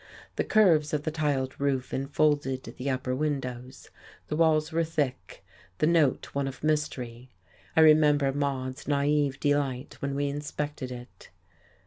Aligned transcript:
The 0.35 0.43
curves 0.43 0.95
of 0.95 1.03
the 1.03 1.11
tiled 1.11 1.59
roof 1.59 1.93
enfolded 1.93 2.63
the 2.63 2.89
upper 2.89 3.13
windows; 3.15 3.91
the 4.29 4.35
walls 4.35 4.71
were 4.71 4.83
thick, 4.83 5.45
the 5.77 5.85
note 5.85 6.33
one 6.33 6.47
of 6.47 6.63
mystery. 6.63 7.29
I 7.75 7.81
remember 7.81 8.33
Maude's 8.33 8.87
naive 8.87 9.39
delight 9.39 9.97
when 10.01 10.15
we 10.15 10.27
inspected 10.27 10.91
it. 10.91 11.29